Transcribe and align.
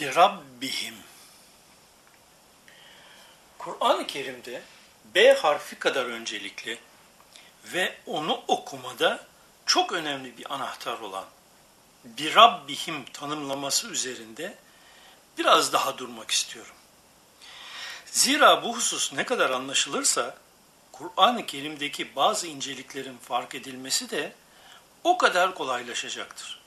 bir 0.00 0.14
Rabbihim. 0.14 0.94
Kur'an-ı 3.58 4.06
Kerim'de 4.06 4.62
B 5.14 5.34
harfi 5.34 5.78
kadar 5.78 6.06
öncelikli 6.06 6.78
ve 7.64 7.98
onu 8.06 8.44
okumada 8.48 9.26
çok 9.66 9.92
önemli 9.92 10.38
bir 10.38 10.54
anahtar 10.54 11.00
olan 11.00 11.24
bir 12.04 12.34
Rabbihim 12.34 13.04
tanımlaması 13.04 13.88
üzerinde 13.88 14.54
biraz 15.38 15.72
daha 15.72 15.98
durmak 15.98 16.30
istiyorum. 16.30 16.74
Zira 18.06 18.62
bu 18.62 18.76
husus 18.76 19.12
ne 19.12 19.24
kadar 19.24 19.50
anlaşılırsa 19.50 20.36
Kur'an-ı 20.92 21.46
Kerim'deki 21.46 22.16
bazı 22.16 22.46
inceliklerin 22.46 23.18
fark 23.18 23.54
edilmesi 23.54 24.10
de 24.10 24.32
o 25.04 25.18
kadar 25.18 25.54
kolaylaşacaktır. 25.54 26.60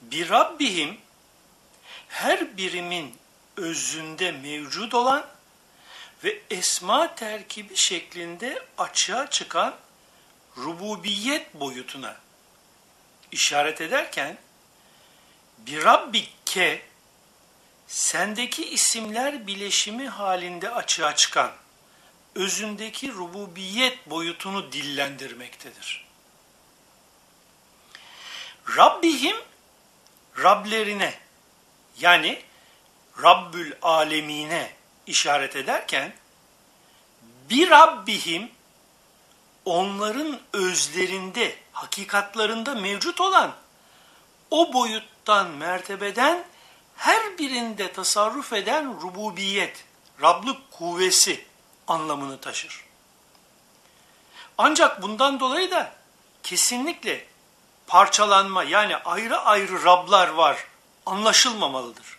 Bir 0.00 0.28
Rabbihim 0.28 0.98
her 2.08 2.56
birimin 2.56 3.18
özünde 3.56 4.32
mevcut 4.32 4.94
olan 4.94 5.26
ve 6.24 6.42
esma 6.50 7.14
terkibi 7.14 7.76
şeklinde 7.76 8.62
açığa 8.78 9.30
çıkan 9.30 9.74
rububiyet 10.56 11.54
boyutuna 11.54 12.16
işaret 13.32 13.80
ederken 13.80 14.38
bir 15.58 15.84
Rabbike 15.84 16.82
sendeki 17.86 18.70
isimler 18.70 19.46
bileşimi 19.46 20.08
halinde 20.08 20.70
açığa 20.70 21.16
çıkan 21.16 21.52
özündeki 22.34 23.12
rububiyet 23.12 24.10
boyutunu 24.10 24.72
dillendirmektedir. 24.72 26.06
Rabbihim 28.76 29.36
Rablerine 30.38 31.25
yani 32.00 32.42
Rabbül 33.22 33.72
Alemine 33.82 34.72
işaret 35.06 35.56
ederken 35.56 36.12
bir 37.50 37.70
Rabbihim 37.70 38.50
onların 39.64 40.40
özlerinde, 40.52 41.56
hakikatlarında 41.72 42.74
mevcut 42.74 43.20
olan 43.20 43.54
o 44.50 44.72
boyuttan, 44.72 45.50
mertebeden 45.50 46.44
her 46.96 47.38
birinde 47.38 47.92
tasarruf 47.92 48.52
eden 48.52 49.00
rububiyet, 49.02 49.84
Rablık 50.22 50.70
kuvvesi 50.70 51.44
anlamını 51.88 52.40
taşır. 52.40 52.84
Ancak 54.58 55.02
bundan 55.02 55.40
dolayı 55.40 55.70
da 55.70 55.92
kesinlikle 56.42 57.26
parçalanma 57.86 58.64
yani 58.64 58.96
ayrı 58.96 59.38
ayrı 59.38 59.84
Rablar 59.84 60.28
var 60.28 60.66
anlaşılmamalıdır. 61.06 62.18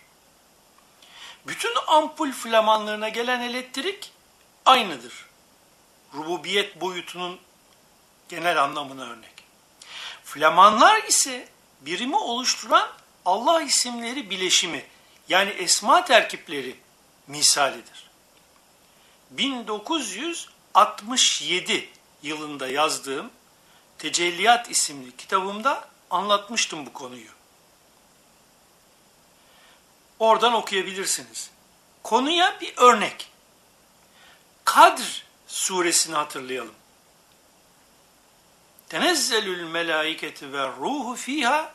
Bütün 1.46 1.72
ampul 1.86 2.32
flamanlarına 2.32 3.08
gelen 3.08 3.40
elektrik 3.40 4.12
aynıdır. 4.64 5.26
Rububiyet 6.14 6.80
boyutunun 6.80 7.38
genel 8.28 8.62
anlamına 8.62 9.04
örnek. 9.04 9.34
Flamanlar 10.24 11.02
ise 11.02 11.48
birimi 11.80 12.16
oluşturan 12.16 12.88
Allah 13.24 13.62
isimleri 13.62 14.30
bileşimi 14.30 14.84
yani 15.28 15.50
esma 15.50 16.04
terkipleri 16.04 16.76
misalidir. 17.26 18.08
1967 19.30 21.88
yılında 22.22 22.68
yazdığım 22.68 23.30
Tecelliyat 23.98 24.70
isimli 24.70 25.16
kitabımda 25.16 25.88
anlatmıştım 26.10 26.86
bu 26.86 26.92
konuyu. 26.92 27.37
Oradan 30.18 30.54
okuyabilirsiniz. 30.54 31.50
Konuya 32.02 32.60
bir 32.60 32.74
örnek. 32.76 33.30
Kadr 34.64 35.24
suresini 35.46 36.14
hatırlayalım. 36.14 36.74
Tenezzelül 38.88 39.64
melaiketi 39.64 40.52
ve 40.52 40.66
ruhu 40.66 41.14
fiha 41.14 41.74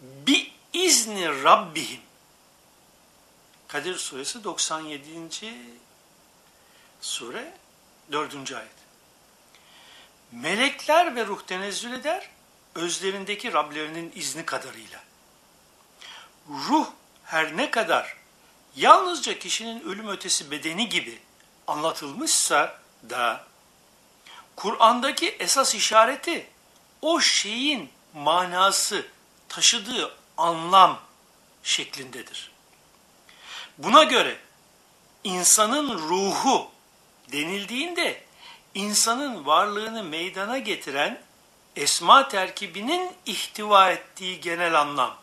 bi 0.00 0.52
izni 0.72 1.42
rabbihim. 1.44 2.00
Kadir 3.68 3.98
suresi 3.98 4.44
97. 4.44 5.54
sure 7.00 7.54
4. 8.12 8.52
ayet. 8.52 8.70
Melekler 10.32 11.16
ve 11.16 11.26
ruh 11.26 11.42
tenezzül 11.42 11.92
eder, 11.92 12.30
özlerindeki 12.74 13.52
Rablerinin 13.52 14.12
izni 14.14 14.44
kadarıyla. 14.44 15.00
Ruh 16.48 16.86
her 17.32 17.56
ne 17.56 17.70
kadar 17.70 18.16
yalnızca 18.76 19.38
kişinin 19.38 19.80
ölüm 19.80 20.08
ötesi 20.08 20.50
bedeni 20.50 20.88
gibi 20.88 21.18
anlatılmışsa 21.66 22.78
da 23.10 23.44
Kur'an'daki 24.56 25.28
esas 25.28 25.74
işareti 25.74 26.46
o 27.02 27.20
şeyin 27.20 27.90
manası, 28.14 29.06
taşıdığı 29.48 30.16
anlam 30.36 31.00
şeklindedir. 31.62 32.50
Buna 33.78 34.02
göre 34.02 34.36
insanın 35.24 35.98
ruhu 35.98 36.70
denildiğinde 37.32 38.24
insanın 38.74 39.46
varlığını 39.46 40.02
meydana 40.04 40.58
getiren 40.58 41.22
esma 41.76 42.28
terkibinin 42.28 43.12
ihtiva 43.26 43.90
ettiği 43.90 44.40
genel 44.40 44.80
anlam 44.80 45.16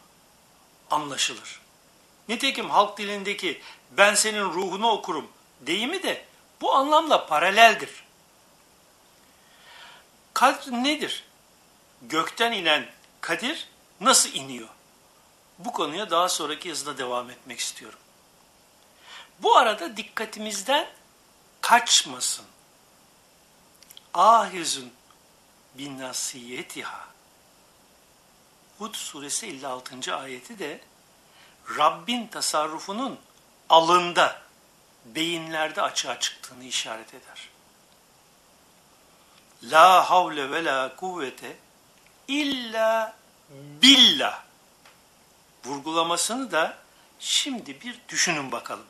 anlaşılır. 0.92 1.69
Nitekim 2.30 2.70
halk 2.70 2.98
dilindeki 2.98 3.62
ben 3.92 4.14
senin 4.14 4.44
ruhunu 4.44 4.90
okurum 4.90 5.32
deyimi 5.62 6.04
de 6.04 6.26
bu 6.62 6.74
anlamla 6.76 7.28
paraleldir. 7.28 8.04
Kadr 10.34 10.72
nedir? 10.72 11.26
Gökten 12.02 12.52
inen 12.52 12.88
kadir 13.22 13.68
nasıl 14.02 14.34
iniyor? 14.34 14.68
Bu 15.60 15.72
konuya 15.72 16.10
daha 16.10 16.30
sonraki 16.30 16.70
yazıda 16.70 16.98
devam 16.98 17.30
etmek 17.30 17.60
istiyorum. 17.60 18.00
Bu 19.40 19.58
arada 19.58 19.98
dikkatimizden 19.98 20.88
kaçmasın. 21.62 22.46
Ahizun 24.14 24.92
bin 25.74 26.00
nasiyetiha. 26.00 27.08
Hud 28.80 28.96
suresi 28.96 29.48
56. 29.48 30.16
ayeti 30.16 30.60
de 30.60 30.82
Rabbin 31.78 32.28
tasarrufunun 32.28 33.20
alında, 33.70 34.42
beyinlerde 35.06 35.82
açığa 35.82 36.20
çıktığını 36.20 36.64
işaret 36.64 37.14
eder. 37.14 37.50
La 39.64 40.10
havle 40.10 40.52
ve 40.52 40.64
la 40.64 40.96
kuvvete 40.96 41.58
illa 42.28 43.16
billah. 43.82 44.44
Vurgulamasını 45.66 46.52
da 46.52 46.78
şimdi 47.20 47.82
bir 47.82 48.00
düşünün 48.10 48.52
bakalım. 48.52 48.86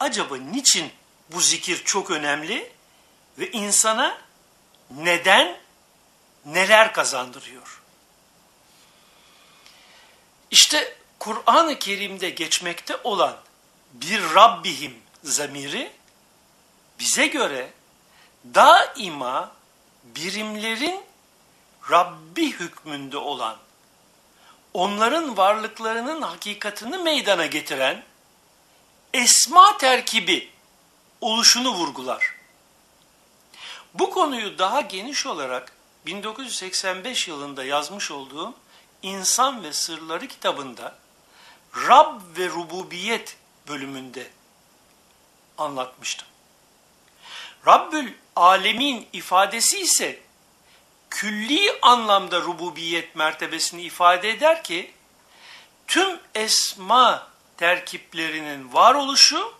Acaba 0.00 0.36
niçin 0.36 0.92
bu 1.32 1.40
zikir 1.40 1.84
çok 1.84 2.10
önemli 2.10 2.72
ve 3.38 3.50
insana 3.50 4.18
neden 4.90 5.56
neler 6.44 6.92
kazandırıyor? 6.92 7.82
İşte 10.50 10.99
Kur'an-ı 11.20 11.78
Kerim'de 11.78 12.30
geçmekte 12.30 12.96
olan 13.04 13.36
bir 13.92 14.22
Rabbihim 14.34 14.94
zamiri 15.24 15.92
bize 16.98 17.26
göre 17.26 17.70
daima 18.54 19.52
birimlerin 20.04 21.00
Rabbi 21.90 22.52
hükmünde 22.52 23.16
olan, 23.16 23.56
onların 24.74 25.36
varlıklarının 25.36 26.22
hakikatini 26.22 26.98
meydana 26.98 27.46
getiren 27.46 28.04
esma 29.14 29.78
terkibi 29.78 30.50
oluşunu 31.20 31.74
vurgular. 31.74 32.34
Bu 33.94 34.10
konuyu 34.10 34.58
daha 34.58 34.80
geniş 34.80 35.26
olarak 35.26 35.72
1985 36.06 37.28
yılında 37.28 37.64
yazmış 37.64 38.10
olduğum 38.10 38.54
İnsan 39.02 39.62
ve 39.62 39.72
Sırları 39.72 40.28
kitabında 40.28 40.94
Rab 41.76 42.20
ve 42.38 42.48
Rububiyet 42.48 43.36
bölümünde 43.68 44.30
anlatmıştım. 45.58 46.28
Rabbül 47.66 48.12
Alemin 48.36 49.08
ifadesi 49.12 49.80
ise 49.80 50.18
külli 51.10 51.80
anlamda 51.82 52.40
rububiyet 52.40 53.16
mertebesini 53.16 53.82
ifade 53.82 54.30
eder 54.30 54.64
ki 54.64 54.94
tüm 55.86 56.20
esma 56.34 57.28
terkiplerinin 57.56 58.72
varoluşu 58.72 59.54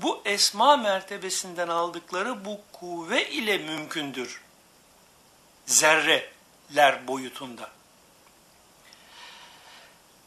bu 0.00 0.22
esma 0.24 0.76
mertebesinden 0.76 1.68
aldıkları 1.68 2.44
bu 2.44 2.60
kuvve 2.72 3.30
ile 3.30 3.58
mümkündür. 3.58 4.42
Zerreler 5.66 7.06
boyutunda. 7.08 7.70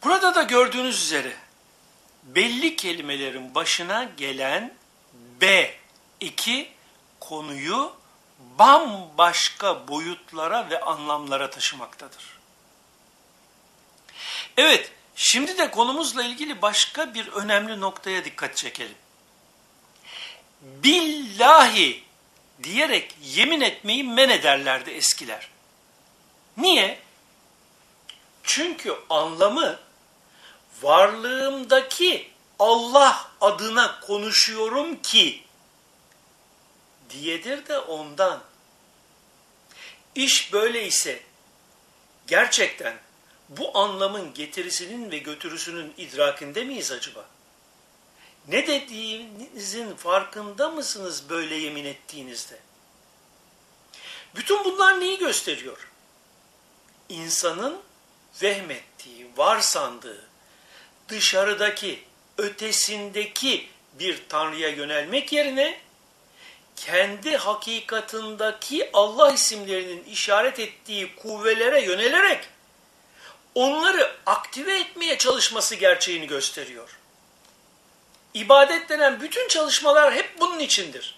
Burada 0.08 0.36
da 0.36 0.44
gördüğünüz 0.44 1.04
üzere 1.04 1.34
belli 2.24 2.76
kelimelerin 2.76 3.56
başına 3.56 4.04
gelen 4.04 4.74
B 5.42 5.76
iki 6.20 6.70
konuyu 7.20 7.94
bambaşka 8.40 9.88
boyutlara 9.88 10.70
ve 10.70 10.80
anlamlara 10.80 11.50
taşımaktadır. 11.50 12.40
Evet, 14.58 14.92
şimdi 15.16 15.58
de 15.58 15.72
konumuzla 15.72 16.24
ilgili 16.24 16.62
başka 16.62 17.14
bir 17.14 17.28
önemli 17.28 17.80
noktaya 17.80 18.26
dikkat 18.26 18.56
çekelim. 18.56 18.98
Billahi 20.62 22.04
diyerek 22.64 23.16
yemin 23.22 23.62
etmeyi 23.62 24.04
men 24.04 24.30
ederlerdi 24.30 24.90
eskiler. 24.90 25.50
Niye? 26.58 27.00
Çünkü 28.44 28.96
anlamı 29.10 29.87
varlığımdaki 30.82 32.32
Allah 32.60 33.32
adına 33.42 34.00
konuşuyorum 34.00 35.02
ki 35.02 35.44
diyedir 37.10 37.68
de 37.68 37.80
ondan. 37.80 38.44
İş 40.16 40.54
böyle 40.54 40.88
ise 40.88 41.24
gerçekten 42.28 42.98
bu 43.50 43.78
anlamın 43.78 44.34
getirisinin 44.34 45.12
ve 45.12 45.18
götürüsünün 45.18 45.94
idrakinde 45.98 46.64
miyiz 46.64 46.92
acaba? 46.92 47.26
Ne 48.48 48.68
dediğinizin 48.68 49.96
farkında 49.96 50.70
mısınız 50.70 51.30
böyle 51.30 51.56
yemin 51.56 51.86
ettiğinizde? 51.86 52.60
Bütün 54.36 54.66
bunlar 54.66 55.00
neyi 55.00 55.18
gösteriyor? 55.18 55.88
İnsanın 57.10 57.82
vehmettiği, 58.42 59.28
varsandığı, 59.38 60.27
dışarıdaki, 61.10 62.04
ötesindeki 62.38 63.68
bir 63.94 64.24
Tanrı'ya 64.30 64.70
yönelmek 64.70 65.34
yerine 65.34 65.80
kendi 66.76 67.38
hakikatındaki 67.38 68.90
Allah 68.94 69.32
isimlerinin 69.32 70.04
işaret 70.04 70.60
ettiği 70.60 71.16
kuvvelere 71.16 71.82
yönelerek 71.82 72.48
onları 73.56 74.12
aktive 74.26 74.80
etmeye 74.80 75.18
çalışması 75.18 75.76
gerçeğini 75.76 76.28
gösteriyor. 76.28 76.98
İbadet 78.34 78.90
denen 78.90 79.22
bütün 79.22 79.48
çalışmalar 79.48 80.14
hep 80.14 80.40
bunun 80.40 80.60
içindir. 80.60 81.18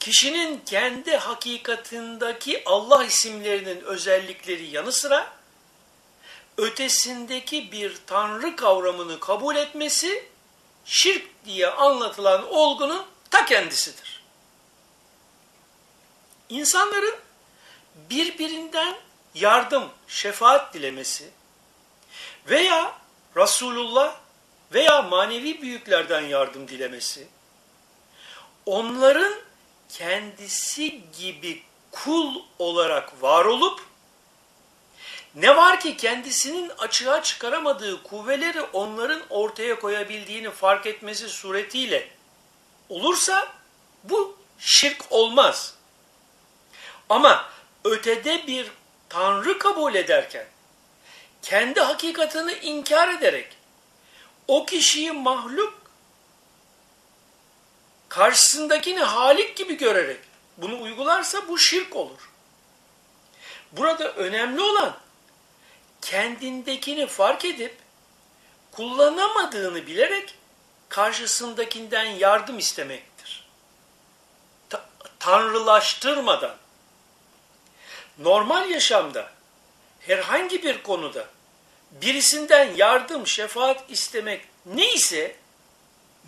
Kişinin 0.00 0.62
kendi 0.66 1.16
hakikatindeki 1.16 2.62
Allah 2.66 3.04
isimlerinin 3.04 3.80
özellikleri 3.80 4.64
yanı 4.64 4.92
sıra 4.92 5.35
ötesindeki 6.58 7.72
bir 7.72 7.96
tanrı 8.06 8.56
kavramını 8.56 9.20
kabul 9.20 9.56
etmesi 9.56 10.28
şirk 10.84 11.44
diye 11.44 11.70
anlatılan 11.70 12.52
olgunun 12.52 13.06
ta 13.30 13.44
kendisidir. 13.44 14.22
İnsanların 16.48 17.16
birbirinden 18.10 18.96
yardım, 19.34 19.88
şefaat 20.08 20.74
dilemesi 20.74 21.30
veya 22.48 22.98
Resulullah 23.36 24.16
veya 24.72 25.02
manevi 25.02 25.62
büyüklerden 25.62 26.20
yardım 26.20 26.68
dilemesi, 26.68 27.28
onların 28.66 29.34
kendisi 29.88 31.02
gibi 31.18 31.62
kul 31.90 32.42
olarak 32.58 33.22
var 33.22 33.44
olup, 33.44 33.85
ne 35.36 35.56
var 35.56 35.80
ki 35.80 35.96
kendisinin 35.96 36.72
açığa 36.78 37.22
çıkaramadığı 37.22 38.02
kuvveleri 38.02 38.60
onların 38.60 39.22
ortaya 39.30 39.78
koyabildiğini 39.78 40.50
fark 40.50 40.86
etmesi 40.86 41.28
suretiyle 41.28 42.08
olursa 42.88 43.52
bu 44.04 44.38
şirk 44.58 45.04
olmaz. 45.10 45.74
Ama 47.08 47.48
ötede 47.84 48.46
bir 48.46 48.70
tanrı 49.08 49.58
kabul 49.58 49.94
ederken 49.94 50.46
kendi 51.42 51.80
hakikatini 51.80 52.52
inkar 52.52 53.08
ederek 53.08 53.48
o 54.48 54.66
kişiyi 54.66 55.12
mahluk 55.12 55.74
karşısındakini 58.08 59.00
halik 59.00 59.56
gibi 59.56 59.76
görerek 59.76 60.20
bunu 60.56 60.82
uygularsa 60.82 61.48
bu 61.48 61.58
şirk 61.58 61.96
olur. 61.96 62.30
Burada 63.72 64.12
önemli 64.12 64.60
olan 64.60 64.96
kendindekini 66.10 67.06
fark 67.06 67.44
edip 67.44 67.76
kullanamadığını 68.72 69.86
bilerek 69.86 70.34
karşısındakinden 70.88 72.04
yardım 72.04 72.58
istemektir. 72.58 73.48
Ta 74.68 74.84
tanrılaştırmadan 75.18 76.56
normal 78.18 78.70
yaşamda 78.70 79.30
herhangi 80.00 80.62
bir 80.62 80.82
konuda 80.82 81.26
birisinden 81.90 82.74
yardım, 82.76 83.26
şefaat 83.26 83.90
istemek 83.90 84.44
neyse 84.66 85.36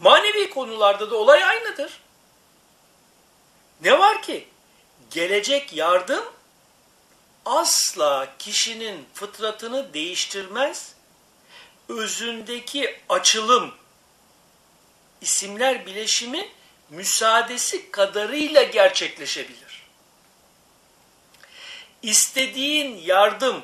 manevi 0.01 0.51
konularda 0.51 1.11
da 1.11 1.17
olay 1.17 1.45
aynıdır. 1.45 2.01
Ne 3.81 3.99
var 3.99 4.23
ki 4.23 4.49
gelecek 5.11 5.73
yardım 5.73 6.38
asla 7.49 8.29
kişinin 8.39 9.07
fıtratını 9.15 9.95
değiştirmez, 9.95 10.95
özündeki 11.89 13.01
açılım, 13.09 13.75
isimler 15.21 15.87
bileşimi 15.87 16.49
müsaadesi 16.91 17.91
kadarıyla 17.91 18.63
gerçekleşebilir. 18.63 19.89
İstediğin 22.03 22.97
yardım, 22.97 23.63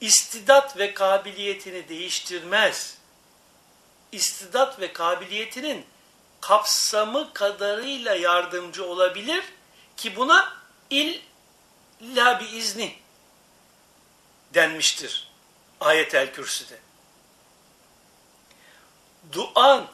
istidat 0.00 0.78
ve 0.78 0.94
kabiliyetini 0.94 1.88
değiştirmez. 1.88 2.98
İstidat 4.12 4.80
ve 4.80 4.92
kabiliyetinin 4.92 5.86
kapsamı 6.40 7.32
kadarıyla 7.32 8.14
yardımcı 8.14 8.86
olabilir 8.86 9.44
ki 9.96 10.16
buna 10.16 10.56
illa 12.04 12.40
bir 12.40 12.52
izni 12.52 12.96
denmiştir 14.54 15.28
ayetel 15.80 16.32
kürsüde. 16.32 16.78
Duan, 19.32 19.86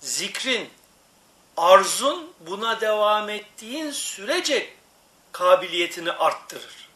zikrin, 0.00 0.70
arzun 1.56 2.34
buna 2.40 2.80
devam 2.80 3.28
ettiğin 3.28 3.90
sürece 3.90 4.74
kabiliyetini 5.32 6.12
arttırır. 6.12 6.88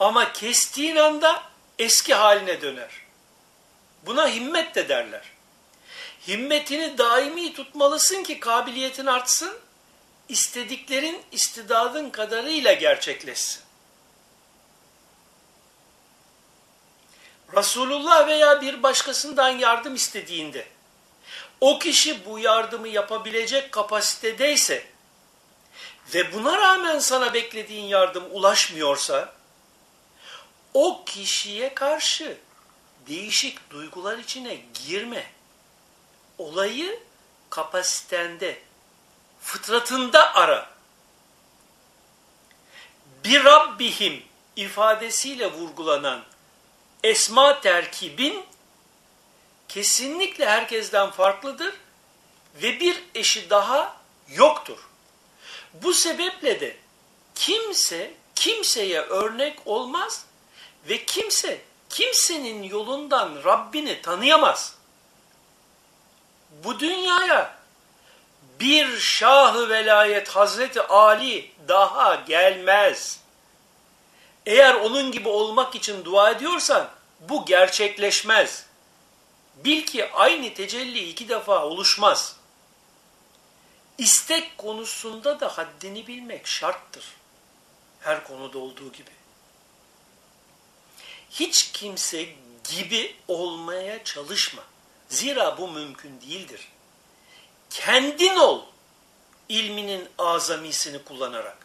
Ama 0.00 0.32
kestiğin 0.32 0.96
anda 0.96 1.42
eski 1.78 2.14
haline 2.14 2.62
döner. 2.62 2.90
Buna 4.06 4.28
himmet 4.28 4.74
de 4.74 4.88
derler. 4.88 5.22
Himmetini 6.28 6.98
daimi 6.98 7.54
tutmalısın 7.54 8.22
ki 8.22 8.40
kabiliyetin 8.40 9.06
artsın, 9.06 9.58
istediklerin 10.28 11.22
istidadın 11.32 12.10
kadarıyla 12.10 12.72
gerçekleşsin. 12.72 13.62
Resulullah 17.56 18.28
veya 18.28 18.60
bir 18.62 18.82
başkasından 18.82 19.48
yardım 19.48 19.94
istediğinde, 19.94 20.66
o 21.60 21.78
kişi 21.78 22.26
bu 22.26 22.38
yardımı 22.38 22.88
yapabilecek 22.88 23.72
kapasitedeyse 23.72 24.86
ve 26.14 26.32
buna 26.32 26.58
rağmen 26.58 26.98
sana 26.98 27.34
beklediğin 27.34 27.84
yardım 27.84 28.24
ulaşmıyorsa, 28.30 29.34
o 30.74 31.04
kişiye 31.04 31.74
karşı 31.74 32.38
değişik 33.08 33.70
duygular 33.70 34.18
içine 34.18 34.58
girme. 34.86 35.26
Olayı 36.38 37.00
kapasitende, 37.50 38.58
fıtratında 39.44 40.34
ara. 40.34 40.70
Bir 43.24 43.44
Rabbihim 43.44 44.22
ifadesiyle 44.56 45.52
vurgulanan 45.52 46.24
esma 47.02 47.60
terkibin 47.60 48.46
kesinlikle 49.68 50.46
herkesten 50.46 51.10
farklıdır 51.10 51.74
ve 52.62 52.80
bir 52.80 53.04
eşi 53.14 53.50
daha 53.50 53.96
yoktur. 54.28 54.78
Bu 55.74 55.94
sebeple 55.94 56.60
de 56.60 56.76
kimse 57.34 58.14
kimseye 58.34 59.00
örnek 59.00 59.66
olmaz 59.66 60.24
ve 60.88 61.04
kimse 61.04 61.60
kimsenin 61.88 62.62
yolundan 62.62 63.44
Rabbini 63.44 64.02
tanıyamaz. 64.02 64.74
Bu 66.50 66.80
dünyaya 66.80 67.53
bir 68.60 68.98
şahı 68.98 69.68
velayet 69.68 70.28
Hazreti 70.28 70.82
Ali 70.82 71.50
daha 71.68 72.14
gelmez. 72.14 73.20
Eğer 74.46 74.74
onun 74.74 75.12
gibi 75.12 75.28
olmak 75.28 75.74
için 75.74 76.04
dua 76.04 76.30
ediyorsan 76.30 76.88
bu 77.20 77.44
gerçekleşmez. 77.44 78.66
Bil 79.64 79.86
ki 79.86 80.12
aynı 80.12 80.54
tecelli 80.54 81.08
iki 81.08 81.28
defa 81.28 81.66
oluşmaz. 81.66 82.36
İstek 83.98 84.58
konusunda 84.58 85.40
da 85.40 85.58
haddini 85.58 86.06
bilmek 86.06 86.46
şarttır. 86.46 87.04
Her 88.00 88.24
konuda 88.24 88.58
olduğu 88.58 88.92
gibi. 88.92 89.10
Hiç 91.30 91.72
kimse 91.72 92.26
gibi 92.74 93.16
olmaya 93.28 94.04
çalışma. 94.04 94.62
Zira 95.08 95.58
bu 95.58 95.68
mümkün 95.68 96.20
değildir. 96.20 96.68
Kendin 97.74 98.36
ol 98.36 98.62
ilminin 99.48 100.08
azamisini 100.18 101.04
kullanarak. 101.04 101.56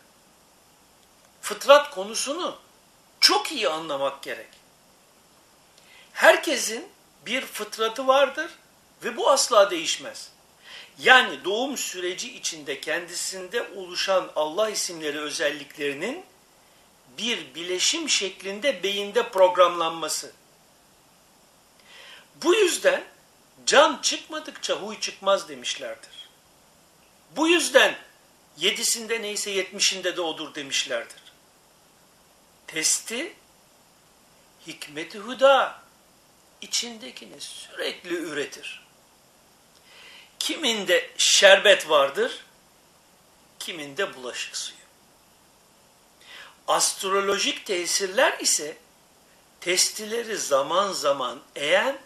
Fıtrat 1.42 1.96
konusunu 1.96 2.58
çok 3.20 3.51
iyi 3.51 3.70
anlamak 3.70 4.24
gerek. 4.24 4.48
Herkesin 6.13 6.88
bir 7.25 7.46
fıtratı 7.46 8.08
vardır 8.08 8.51
ve 9.04 9.18
bu 9.18 9.30
asla 9.30 9.72
değişmez. 9.72 10.32
Yani 11.00 11.44
doğum 11.44 11.78
süreci 11.78 12.38
içinde 12.38 12.82
kendisinde 12.82 13.70
oluşan 13.75 14.32
Allah 14.36 14.70
isimleri 14.70 15.20
özelliklerinin 15.20 16.25
bir 17.18 17.56
bileşim 17.56 18.10
şeklinde 18.10 18.84
beyinde 18.84 19.30
programlanması. 19.30 20.32
Bu 22.44 22.56
yüzden 22.56 23.04
can 23.66 24.00
çıkmadıkça 24.01 24.75
huy 24.75 25.00
çıkmaz 25.00 25.50
demişlerdir. 25.50 26.30
Bu 27.36 27.48
yüzden 27.48 27.96
yedisinde 28.58 29.22
neyse 29.22 29.51
yetmişinde 29.51 30.18
de 30.18 30.22
odur 30.22 30.56
demişlerdir. 30.56 31.22
Testi 32.68 33.34
hikmeti 34.68 35.20
huda 35.20 35.82
içindekini 36.62 37.42
sürekli 37.42 38.16
üretir. 38.16 38.84
Kiminde 40.39 41.12
şerbet 41.18 41.89
vardır, 41.89 42.46
kiminde 43.60 44.16
bulaşık 44.16 44.58
suyu. 44.58 44.80
Astrolojik 46.68 47.66
tesirler 47.66 48.39
ise 48.39 48.78
testileri 49.62 50.38
zaman 50.38 50.92
zaman 50.92 51.42
eğen 51.56 51.98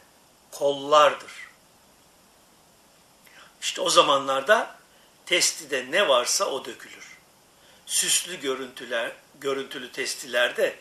kollardır. 0.53 1.31
İşte 3.61 3.81
o 3.81 3.89
zamanlarda 3.89 4.75
testide 5.25 5.91
ne 5.91 6.07
varsa 6.07 6.45
o 6.45 6.65
dökülür. 6.65 7.17
Süslü 7.85 8.41
görüntüler, 8.41 9.11
görüntülü 9.39 9.91
testilerde 9.91 10.79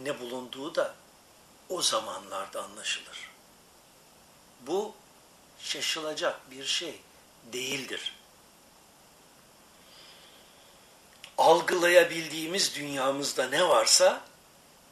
ne 0.00 0.20
bulunduğu 0.20 0.74
da 0.74 0.94
o 1.68 1.82
zamanlarda 1.82 2.64
anlaşılır. 2.64 3.30
Bu 4.60 4.94
şaşılacak 5.60 6.50
bir 6.50 6.64
şey 6.64 7.00
değildir. 7.52 8.14
Algılayabildiğimiz 11.38 12.74
dünyamızda 12.74 13.48
ne 13.48 13.68
varsa 13.68 14.20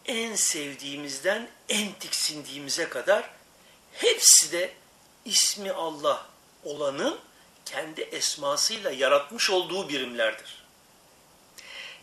en 0.05 0.35
sevdiğimizden 0.35 1.51
en 1.69 1.93
tiksindiğimize 1.93 2.89
kadar 2.89 3.31
hepsi 3.95 4.53
de 4.53 4.73
ismi 5.25 5.73
Allah 5.73 6.27
olanın 6.65 7.19
kendi 7.65 8.01
esmasıyla 8.01 8.91
yaratmış 8.91 9.51
olduğu 9.51 9.89
birimlerdir. 9.89 10.65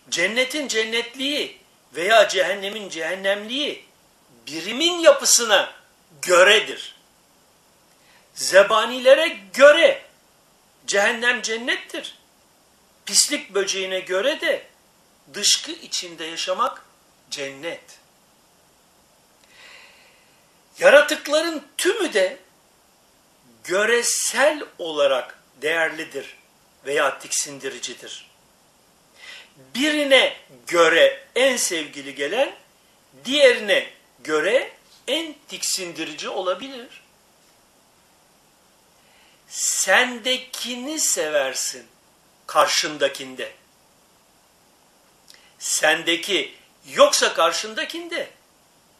Cennetin 0.09 0.67
cennetliği 0.67 1.57
veya 1.95 2.27
cehennemin 2.27 2.89
cehennemliği 2.89 3.85
birimin 4.47 4.99
yapısına 4.99 5.73
göredir. 6.21 6.95
Zebanilere 8.33 9.39
göre 9.53 10.05
cehennem 10.87 11.41
cennettir. 11.41 12.17
Pislik 13.05 13.53
böceğine 13.53 13.99
göre 13.99 14.41
de 14.41 14.67
dışkı 15.33 15.71
içinde 15.71 16.25
yaşamak 16.25 16.85
cennet. 17.29 18.00
Yaratıkların 20.81 21.63
tümü 21.77 22.13
de 22.13 22.37
göresel 23.63 24.63
olarak 24.77 25.39
değerlidir 25.61 26.37
veya 26.85 27.19
tiksindiricidir. 27.19 28.31
Birine 29.75 30.37
göre 30.67 31.27
en 31.35 31.57
sevgili 31.57 32.15
gelen, 32.15 32.55
diğerine 33.25 33.89
göre 34.19 34.71
en 35.07 35.35
tiksindirici 35.47 36.29
olabilir. 36.29 37.01
Sendekini 39.47 40.99
seversin 40.99 41.87
karşındakinde. 42.47 43.51
Sendeki 45.59 46.55
yoksa 46.87 47.33
karşındakinde 47.33 48.29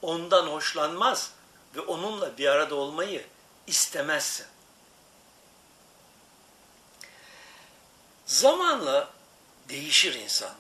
ondan 0.01 0.47
hoşlanmaz 0.47 1.31
ve 1.75 1.81
onunla 1.81 2.37
bir 2.37 2.47
arada 2.47 2.75
olmayı 2.75 3.25
istemezsin. 3.67 4.45
Zamanla 8.25 9.09
değişir 9.69 10.13
insan. 10.13 10.55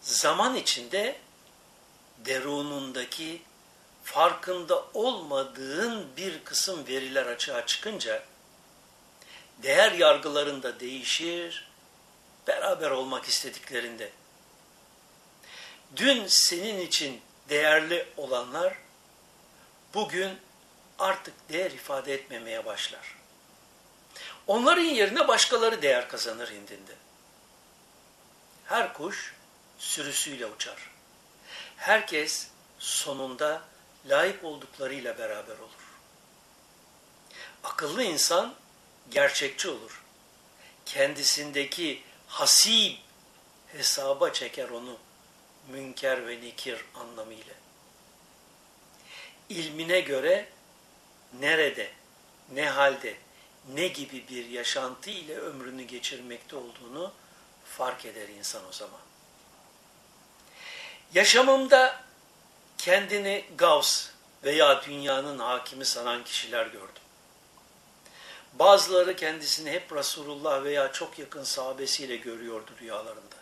Zaman 0.00 0.54
içinde 0.54 1.20
derunundaki 2.18 3.42
farkında 4.04 4.84
olmadığın 4.94 6.16
bir 6.16 6.44
kısım 6.44 6.86
veriler 6.86 7.26
açığa 7.26 7.66
çıkınca 7.66 8.22
değer 9.62 9.92
yargılarında 9.92 10.80
değişir, 10.80 11.68
beraber 12.46 12.90
olmak 12.90 13.24
istediklerinde. 13.24 14.10
Dün 15.96 16.26
senin 16.26 16.80
için 16.80 17.20
değerli 17.48 18.08
olanlar 18.16 18.81
bugün 19.94 20.38
artık 20.98 21.34
değer 21.48 21.70
ifade 21.70 22.14
etmemeye 22.14 22.64
başlar. 22.64 23.16
Onların 24.46 24.82
yerine 24.82 25.28
başkaları 25.28 25.82
değer 25.82 26.08
kazanır 26.08 26.48
indinde. 26.48 26.92
Her 28.64 28.94
kuş 28.94 29.34
sürüsüyle 29.78 30.46
uçar. 30.46 30.90
Herkes 31.76 32.48
sonunda 32.78 33.62
layık 34.06 34.44
olduklarıyla 34.44 35.18
beraber 35.18 35.58
olur. 35.58 35.82
Akıllı 37.64 38.02
insan 38.02 38.54
gerçekçi 39.10 39.68
olur. 39.68 40.02
Kendisindeki 40.86 42.02
hasib 42.26 42.96
hesaba 43.72 44.32
çeker 44.32 44.68
onu 44.68 44.98
münker 45.68 46.28
ve 46.28 46.40
nekir 46.40 46.84
anlamıyla. 46.94 47.54
İlmine 49.48 50.00
göre 50.00 50.48
nerede, 51.40 51.90
ne 52.52 52.68
halde, 52.68 53.16
ne 53.74 53.88
gibi 53.88 54.28
bir 54.28 54.48
yaşantı 54.48 55.10
ile 55.10 55.38
ömrünü 55.38 55.82
geçirmekte 55.82 56.56
olduğunu 56.56 57.12
fark 57.64 58.04
eder 58.04 58.28
insan 58.28 58.62
o 58.68 58.72
zaman. 58.72 59.00
Yaşamımda 61.14 62.00
kendini 62.78 63.44
Gavs 63.56 64.08
veya 64.44 64.82
dünyanın 64.84 65.38
hakimi 65.38 65.84
sanan 65.84 66.24
kişiler 66.24 66.66
gördüm. 66.66 67.02
Bazıları 68.52 69.16
kendisini 69.16 69.70
hep 69.70 69.92
Resulullah 69.92 70.64
veya 70.64 70.92
çok 70.92 71.18
yakın 71.18 71.44
sahabesiyle 71.44 72.16
görüyordu 72.16 72.70
rüyalarında. 72.80 73.36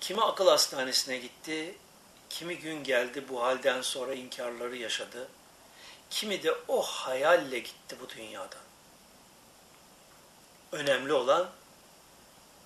Kimi 0.00 0.22
akıl 0.22 0.48
hastanesine 0.48 1.16
gitti, 1.18 1.74
kimi 2.30 2.58
gün 2.58 2.84
geldi 2.84 3.24
bu 3.28 3.42
halden 3.42 3.82
sonra 3.82 4.14
inkarları 4.14 4.76
yaşadı, 4.76 5.28
kimi 6.10 6.42
de 6.42 6.52
o 6.68 6.82
hayalle 6.82 7.58
gitti 7.58 7.96
bu 8.00 8.08
dünyadan. 8.08 8.60
Önemli 10.72 11.12
olan 11.12 11.50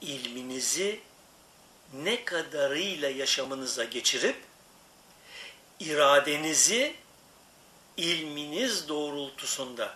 ilminizi 0.00 1.00
ne 1.94 2.24
kadarıyla 2.24 3.08
yaşamınıza 3.08 3.84
geçirip 3.84 4.36
iradenizi 5.80 6.96
ilminiz 7.96 8.88
doğrultusunda 8.88 9.94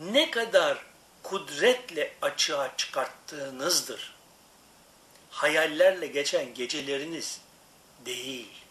ne 0.00 0.30
kadar 0.30 0.86
kudretle 1.22 2.14
açığa 2.22 2.76
çıkarttığınızdır. 2.76 4.14
Hayallerle 5.30 6.06
geçen 6.06 6.54
geceleriniz 6.54 7.40
değil. 8.06 8.61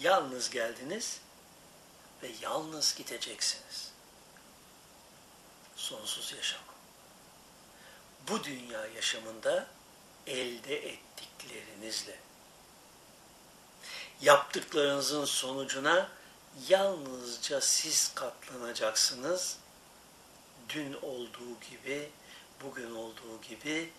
Yalnız 0.00 0.50
geldiniz 0.50 1.20
ve 2.22 2.30
yalnız 2.42 2.94
gideceksiniz. 2.94 3.92
Sonsuz 5.76 6.32
yaşam. 6.32 6.60
Bu 8.28 8.44
dünya 8.44 8.86
yaşamında 8.86 9.66
elde 10.26 10.88
ettiklerinizle 10.88 12.18
yaptıklarınızın 14.20 15.24
sonucuna 15.24 16.08
yalnızca 16.68 17.60
siz 17.60 18.14
katlanacaksınız. 18.14 19.58
Dün 20.68 20.92
olduğu 21.02 21.60
gibi, 21.70 22.10
bugün 22.62 22.94
olduğu 22.94 23.40
gibi 23.48 23.92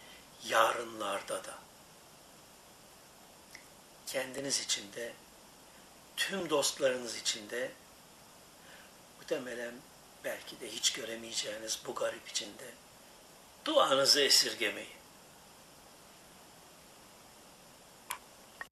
yarınlarda 0.47 1.43
da. 1.43 1.55
Kendiniz 4.07 4.59
için 4.59 4.93
de, 4.93 5.13
tüm 6.29 6.49
dostlarınız 6.49 7.17
için 7.17 7.49
de, 7.49 7.71
muhtemelen 9.17 9.73
belki 10.23 10.59
de 10.59 10.71
hiç 10.71 10.93
göremeyeceğiniz 10.93 11.79
bu 11.87 11.95
garip 11.95 12.29
içinde 12.29 12.73
duanızı 13.65 14.21
esirgemeyin. 14.21 15.00